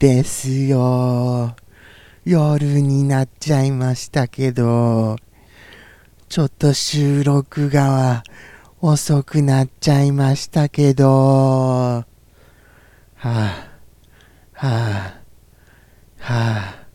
[0.00, 1.54] ですよ。
[2.24, 5.18] 夜になっちゃいましたけど、
[6.30, 8.22] ちょっと収録がは
[8.80, 12.06] 遅くなっちゃいましたけど、は
[13.14, 13.28] あ、
[14.54, 15.20] はあ、は
[16.18, 16.86] あ、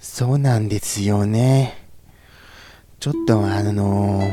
[0.00, 1.88] そうなんですよね。
[2.98, 4.28] ちょっとあの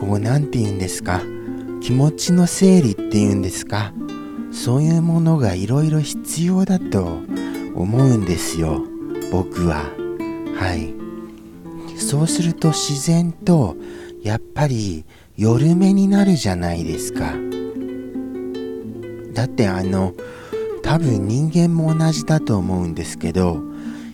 [0.00, 1.20] こう、なんて言うんですか？
[1.82, 3.92] 気持ちの整理っていうんですか？
[4.58, 7.20] そういうものがいろいろ必要だと
[7.76, 8.82] 思うんですよ。
[9.30, 9.84] 僕は。
[10.56, 10.92] はい。
[11.96, 13.76] そうすると自然と、
[14.20, 15.04] やっぱり
[15.36, 17.34] 夜目になるじゃないですか。
[19.32, 20.12] だってあの、
[20.82, 23.62] 多分人間も同じだと思うんですけど、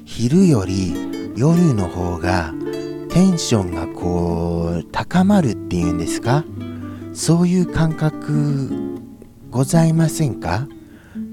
[0.05, 0.95] 昼より
[1.36, 2.53] 夜の方が
[3.08, 6.45] テンションがこう高まるっていうんですか？
[7.14, 9.01] そういう感覚
[9.55, 10.66] ございませんか？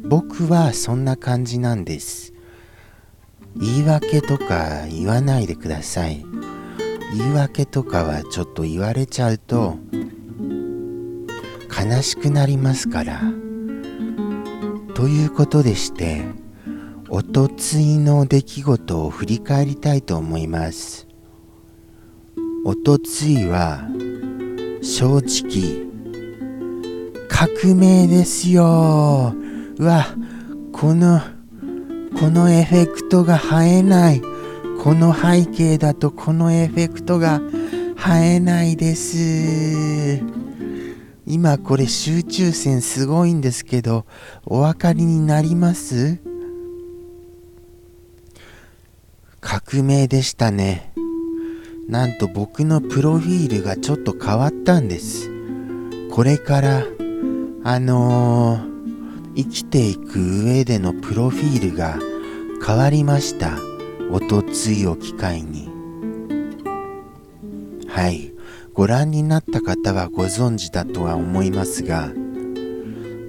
[0.04, 2.34] 僕はそんな感じなんです。
[3.56, 6.24] 言い訳とか言わないでください。
[7.18, 9.80] 言い訳とかはちょっと言われちゃうと
[11.76, 13.22] 悲しくなりますから。
[14.94, 16.22] ということでして
[17.10, 21.08] おとついの出来事を振り返りたいと思います。
[22.66, 23.82] おとついは
[24.84, 25.90] 正直
[27.42, 29.34] 革命ですよ。
[29.80, 30.06] うわ
[30.72, 31.22] この
[32.20, 34.22] このエフェクトが映えない。
[34.84, 37.42] この背景だとこのエフェクトが
[37.98, 40.22] 映えないです。
[41.26, 44.06] 今これ集中線すごいんですけど
[44.46, 46.20] お分かりになります？
[49.40, 50.94] 革命でしたね。
[51.90, 55.32] なんと僕のプロフィールがちょっと変わったんです。
[56.12, 56.84] これから、
[57.64, 62.00] あのー、生きていく上でのプロフィールが
[62.66, 63.58] 変わりました。
[64.12, 65.70] おとついを機会に。
[67.88, 68.34] はい。
[68.74, 72.12] ご覧になった方はご存知だとは思いますが、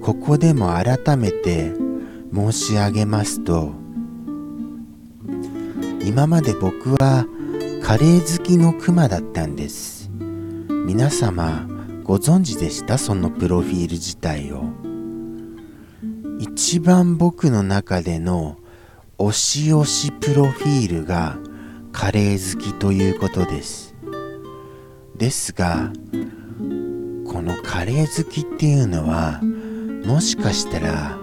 [0.01, 1.73] ここでも改めて
[2.33, 3.73] 申し上げますと、
[6.03, 7.25] 今まで僕は
[7.83, 10.09] カレー好きのクマだったんです
[10.85, 11.67] 皆様
[12.03, 12.97] ご存知でした？
[12.97, 14.65] そのプロフィール自体を。
[16.39, 18.57] 一番僕の中での
[19.17, 21.37] 推し推しプロフィールが
[21.91, 23.95] カレー好きということです。
[25.15, 25.93] ですが
[27.25, 29.41] このカレー好きっていうのは
[30.05, 31.17] もしかしたら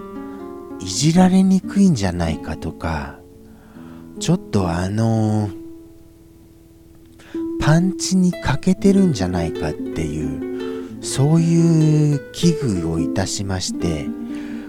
[0.81, 3.19] いじられにくいんじゃないかとか
[4.19, 5.51] ちょっとあの
[7.61, 10.50] パンチに欠けてるんじゃないかっていう
[11.01, 14.07] そういう危惧をいたしまして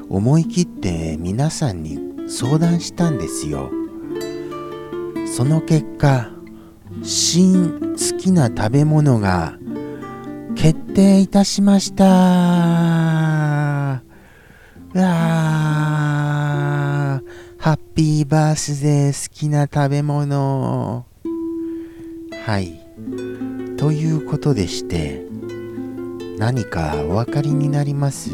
[0.09, 3.71] 思い切って皆さんに相談したんですよ。
[5.35, 6.29] その結果
[7.03, 9.57] 新好きな食べ物が
[10.55, 12.03] 決定いたしました。
[14.93, 15.03] うわ
[17.57, 21.05] ハッピーバースデー好きな食べ物。
[22.45, 22.79] はい。
[23.77, 25.30] ということでして
[26.41, 28.31] 何かお分かりになります？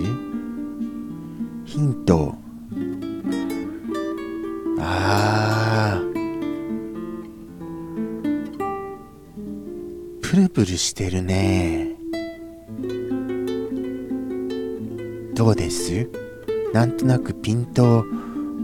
[1.66, 2.36] ヒント。
[4.80, 6.14] あー。
[10.22, 11.98] プルプルしてるね。
[15.36, 16.10] どうです？
[16.74, 18.06] なんとなくピンと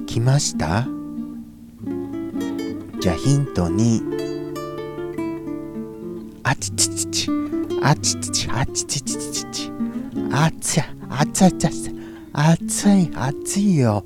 [0.07, 0.87] きました？
[3.01, 4.23] じゃあヒント2
[6.43, 7.29] あちちちち、
[7.81, 9.22] あちちち、あちちち。
[10.33, 11.93] ちち、あつい、あつい、あつい、
[12.33, 14.03] あつい、あついよ。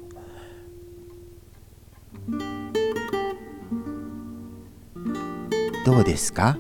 [5.85, 6.57] どうですか？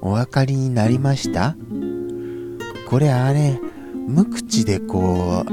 [0.00, 1.56] お分かりになりました？
[2.88, 3.58] これあれ、
[4.06, 5.50] 無口でこう、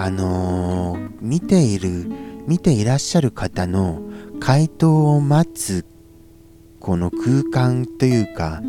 [0.00, 2.08] あのー、見ている、
[2.46, 4.02] 見ていらっしゃる方の
[4.38, 5.84] 回答を待つ
[6.78, 8.62] この空間というか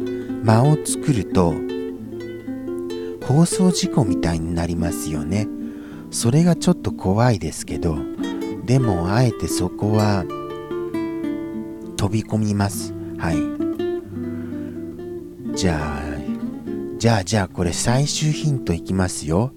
[0.44, 1.54] 間を作ると
[3.24, 5.48] 放送事故みたいになりますよね。
[6.12, 7.96] それがちょっと怖いですけど
[8.66, 10.26] でもあえてそこは
[11.96, 12.94] 飛び込みます。
[13.18, 13.38] はい。
[15.56, 16.02] じゃあ
[16.98, 19.54] じゃあじゃあこれ最終ヒントいきますよ。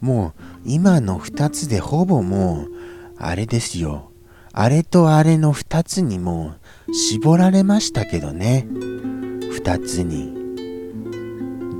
[0.00, 2.72] もう今の2つでほぼもう
[3.18, 4.10] あれですよ。
[4.52, 6.54] あれとあれの2つにも
[6.88, 8.66] う絞られましたけどね。
[8.70, 10.35] 2つに。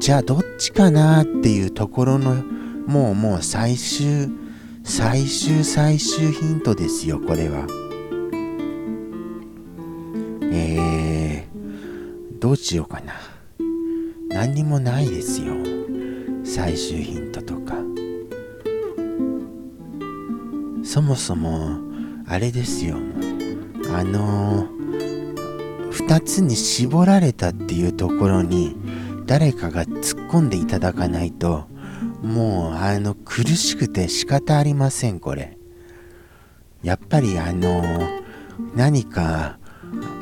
[0.07, 2.37] じゃあどっちかなっていうところの
[2.87, 4.29] もうもう最終
[4.85, 7.67] 最終最終ヒントですよこれは。
[10.43, 13.15] えー、どうしようかな。
[14.29, 15.55] 何にもないですよ。
[16.45, 17.75] 最終ヒントとか。
[20.85, 21.81] そもそも
[22.29, 22.95] あれですよ。
[23.93, 28.86] あのー、2つに絞られたっていうところに
[29.27, 31.67] 誰かが突っ込んでいただかないと
[32.23, 35.57] もうあの苦しくて仕方ありませんこれ。
[36.83, 37.83] やっぱりあの
[38.75, 39.59] 何か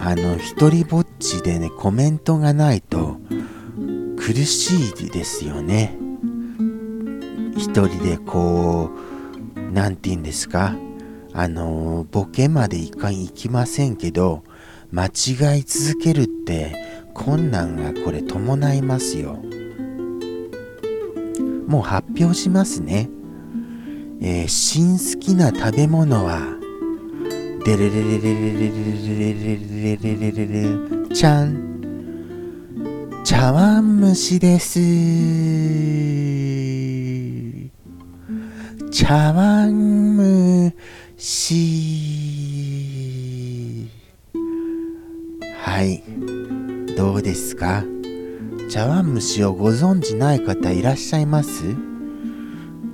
[0.00, 3.18] あの一人ぼっちでねコメントがないと
[4.16, 5.98] 苦しいですよね。
[7.56, 8.90] 一人でこ
[9.56, 10.74] う何て言うんですか？
[11.32, 14.44] あのボケまでいかいきませんけど
[14.92, 16.74] 間違い続けるって
[17.14, 19.38] 困難がこれ伴いますよ。
[21.66, 23.08] もう発表しますね。
[24.20, 26.40] えー、新好きな食べ物は
[27.64, 28.70] デレレレレレレレ
[29.12, 30.46] レレレレレレ
[31.08, 31.74] レちゃん
[33.24, 34.80] 茶碗蒸しです
[38.90, 40.72] 茶碗蒸
[41.16, 42.14] し
[45.58, 46.02] はい
[47.04, 47.84] どうですか？
[48.70, 51.76] 茶碗蒸しをご存じない方いらっしゃいます？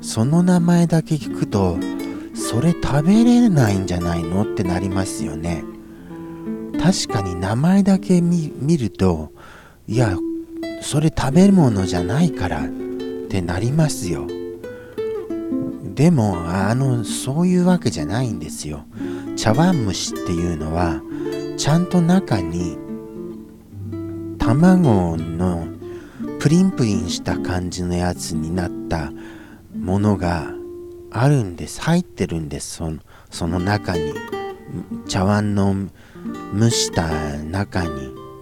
[0.01, 1.79] その名前だけ聞くと
[2.35, 4.43] それ食べれないんじゃないの？
[4.43, 5.63] ってなりますよね。
[6.83, 9.33] 確かに名前だけ見ると
[9.87, 10.17] いや
[10.83, 12.69] それ食べ物じゃないからっ
[13.29, 14.27] てなりますよ。
[15.95, 18.87] でもあのそういうわけじゃないんですよ。
[19.37, 21.01] 茶碗蒸しっていうのは
[21.57, 22.77] ちゃんと中に
[24.55, 25.69] 卵の
[26.41, 29.13] プリンプリンした感じのやつになった
[29.79, 30.53] ものが
[31.13, 31.81] あるんです。
[31.83, 32.79] 入ってるんです。
[32.79, 32.99] その
[33.31, 34.13] その中に。
[35.07, 35.75] 茶碗の
[36.59, 37.09] 蒸した
[37.45, 37.91] 中に。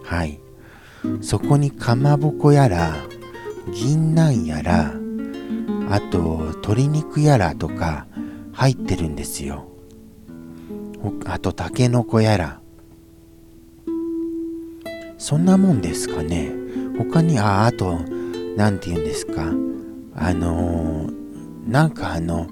[0.03, 0.41] はい。
[1.21, 2.97] そこにかまぼこやら
[3.75, 4.95] 銀杏やら
[5.91, 8.07] あと鶏肉やらとか
[8.53, 9.69] 入ってるんですよ。
[11.27, 12.63] あとたけのこやら。
[15.19, 16.51] そんなもんですかね。
[16.97, 17.99] 他にああと
[18.57, 19.53] 何て言うんですか。
[20.15, 22.49] あのー、なんかあの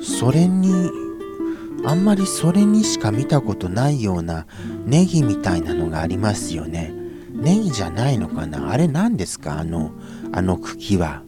[0.00, 0.90] それに
[1.84, 4.46] あんまりそれにしか見たことないような
[4.86, 6.92] ネギみたいなのがありますよね。
[7.32, 8.70] ネギじゃないのかな。
[8.70, 9.58] あれ何ですか？
[9.58, 9.92] あの
[10.32, 11.22] あの茎は。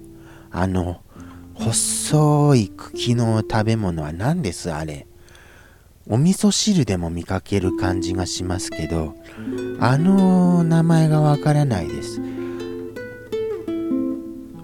[0.50, 1.02] あの
[1.54, 4.70] 細い茎の食べ物は何です？
[4.70, 5.06] あれ。
[6.08, 9.14] お味噌汁でも見かける感じがしますけど。
[9.80, 12.20] あの名前がわからないです。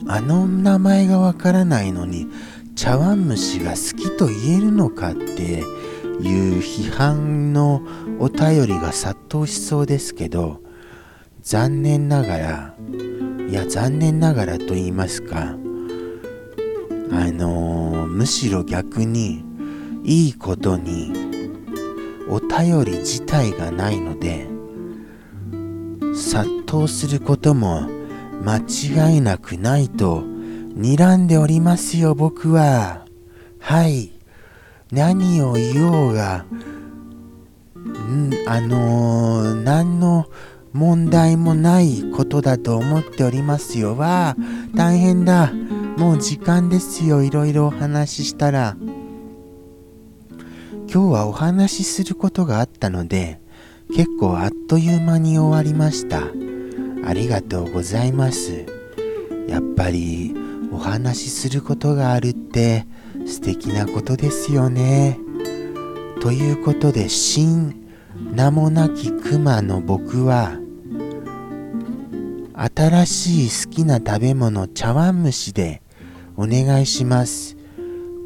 [0.09, 2.27] あの名前がわからないのに
[2.75, 5.65] 茶碗蒸しが好きと言えるのかっていう
[6.59, 7.83] 批判の
[8.19, 10.61] お便りが殺到しそうですけど
[11.43, 12.75] 残念ながら
[13.49, 15.57] いや残念ながらと言いますか
[17.11, 19.45] あのー、むしろ逆に
[20.05, 21.13] いいことに
[22.29, 24.52] お便り自体がないので
[26.23, 27.89] 殺到することも
[28.43, 30.23] 間違いなくないと
[30.77, 33.05] 睨んでおりますよ僕は
[33.59, 34.13] はい
[34.91, 36.47] 何を言おうが
[37.85, 40.27] んあのー、何の
[40.73, 43.97] 問題もないことだと思っておりますよ。
[43.97, 44.37] わあ、
[44.75, 45.53] 大変だ。
[45.99, 47.23] もう時間ですよ。
[47.23, 48.77] いろいろお話ししたら。
[50.93, 53.42] 今日はお話しすることがあったので、
[53.95, 56.23] 結構あっという間に終わりました。
[57.05, 58.65] ありがとうございます。
[59.49, 60.35] やっぱり
[60.73, 62.87] お話しすることがあるって
[63.27, 65.19] 素敵なことですよね。
[66.23, 67.85] ということで、新
[68.35, 70.59] 名もなき熊の僕は
[72.55, 75.83] 新しい好きな食べ物茶碗蒸しで
[76.37, 77.57] お願いします。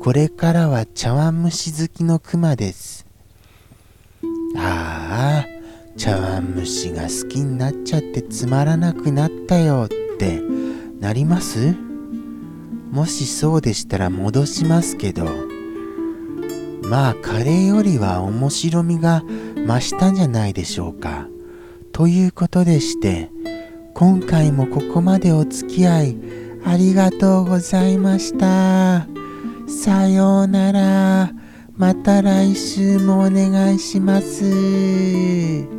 [0.00, 3.06] これからは茶碗蒸し好きのクマです。
[4.56, 5.55] ああ、
[5.96, 9.88] 茶碗蒸しが好きになっちゃってつまらなくなったよっ
[10.18, 10.40] て
[11.00, 11.74] なります？
[12.90, 15.24] もしそうでしたら戻しますけど、
[16.82, 19.22] まあカレーよりは面白みが
[19.66, 21.28] 増したんじゃないでしょうか。
[21.92, 23.30] ということでして、
[23.94, 26.16] 今回もここまでお付き合い
[26.64, 29.06] ありがとうございました。
[29.66, 31.32] さようなら。
[31.78, 35.75] また来週もお願いします。